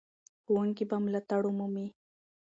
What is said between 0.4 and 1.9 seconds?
ښوونکي به ملاتړ ومومي.